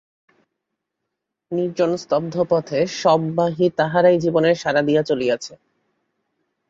নির্জন 1.51 1.91
স্তব্ধ 1.97 2.35
পথে 2.49 2.79
শববাহী 2.93 3.67
তাহারাই 3.77 4.17
জীবনের 4.19 4.55
সাড়া 4.55 4.81
দিয়া 4.81 5.01
চলিয়াছে। 5.03 5.53